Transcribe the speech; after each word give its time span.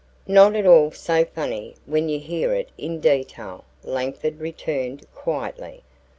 "Not 0.25 0.55
at 0.55 0.65
all 0.65 0.89
so 0.89 1.25
funny 1.25 1.75
when 1.85 2.09
you 2.09 2.19
hear 2.19 2.55
it 2.55 2.69
in 2.75 2.99
detail," 2.99 3.65
Langford 3.83 4.39
returned 4.39 5.05
quietly. 5.13 5.83